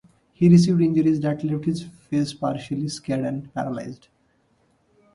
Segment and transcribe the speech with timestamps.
[0.33, 4.07] He received injuries that left his face partially scarred and paralysed.